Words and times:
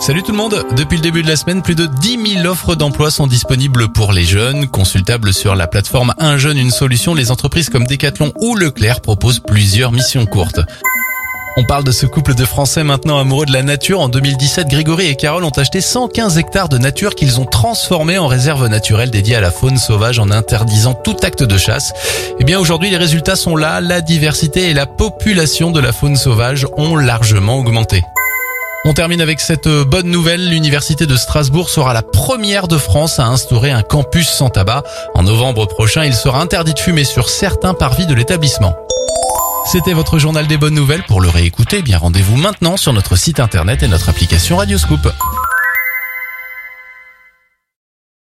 Salut 0.00 0.22
tout 0.22 0.30
le 0.30 0.38
monde 0.38 0.64
Depuis 0.76 0.96
le 0.96 1.02
début 1.02 1.22
de 1.22 1.28
la 1.28 1.36
semaine, 1.36 1.60
plus 1.60 1.74
de 1.74 1.86
10 1.86 2.34
000 2.42 2.46
offres 2.46 2.76
d'emploi 2.76 3.10
sont 3.10 3.26
disponibles 3.26 3.88
pour 3.88 4.12
les 4.12 4.22
jeunes. 4.22 4.68
Consultables 4.68 5.34
sur 5.34 5.56
la 5.56 5.66
plateforme 5.66 6.14
Un 6.18 6.38
jeune, 6.38 6.56
une 6.56 6.70
solution, 6.70 7.14
les 7.14 7.32
entreprises 7.32 7.68
comme 7.68 7.86
Decathlon 7.86 8.32
ou 8.40 8.54
Leclerc 8.54 9.00
proposent 9.00 9.40
plusieurs 9.40 9.90
missions 9.90 10.24
courtes. 10.24 10.60
On 11.56 11.64
parle 11.64 11.82
de 11.82 11.90
ce 11.90 12.06
couple 12.06 12.36
de 12.36 12.44
Français 12.44 12.84
maintenant 12.84 13.18
amoureux 13.18 13.44
de 13.44 13.52
la 13.52 13.64
nature. 13.64 14.00
En 14.00 14.08
2017, 14.08 14.68
Grégory 14.68 15.08
et 15.08 15.16
Carole 15.16 15.42
ont 15.42 15.50
acheté 15.50 15.80
115 15.80 16.38
hectares 16.38 16.68
de 16.68 16.78
nature 16.78 17.16
qu'ils 17.16 17.40
ont 17.40 17.46
transformés 17.46 18.18
en 18.18 18.28
réserve 18.28 18.68
naturelle 18.68 19.10
dédiée 19.10 19.34
à 19.34 19.40
la 19.40 19.50
faune 19.50 19.78
sauvage 19.78 20.20
en 20.20 20.30
interdisant 20.30 20.94
tout 20.94 21.16
acte 21.22 21.42
de 21.42 21.58
chasse. 21.58 21.92
Eh 22.38 22.44
bien 22.44 22.60
aujourd'hui, 22.60 22.90
les 22.90 22.96
résultats 22.96 23.36
sont 23.36 23.56
là. 23.56 23.80
La 23.80 24.00
diversité 24.00 24.70
et 24.70 24.74
la 24.74 24.86
population 24.86 25.72
de 25.72 25.80
la 25.80 25.92
faune 25.92 26.16
sauvage 26.16 26.66
ont 26.76 26.94
largement 26.94 27.58
augmenté. 27.58 28.04
On 28.84 28.92
termine 28.92 29.20
avec 29.20 29.40
cette 29.40 29.68
bonne 29.68 30.08
nouvelle. 30.08 30.48
L'université 30.48 31.06
de 31.06 31.16
Strasbourg 31.16 31.68
sera 31.68 31.92
la 31.92 32.02
première 32.02 32.68
de 32.68 32.78
France 32.78 33.18
à 33.18 33.26
instaurer 33.26 33.72
un 33.72 33.82
campus 33.82 34.28
sans 34.28 34.50
tabac. 34.50 34.84
En 35.14 35.24
novembre 35.24 35.66
prochain, 35.66 36.04
il 36.04 36.14
sera 36.14 36.40
interdit 36.40 36.74
de 36.74 36.78
fumer 36.78 37.04
sur 37.04 37.28
certains 37.28 37.74
parvis 37.74 38.06
de 38.06 38.14
l'établissement. 38.14 38.76
C'était 39.66 39.92
votre 39.92 40.18
journal 40.18 40.46
des 40.46 40.56
bonnes 40.56 40.74
nouvelles. 40.74 41.02
Pour 41.02 41.20
le 41.20 41.28
réécouter, 41.28 41.78
eh 41.80 41.82
bien 41.82 41.98
rendez-vous 41.98 42.36
maintenant 42.36 42.76
sur 42.76 42.92
notre 42.92 43.16
site 43.16 43.40
internet 43.40 43.82
et 43.82 43.88
notre 43.88 44.08
application 44.08 44.56
Radioscoop. 44.56 45.08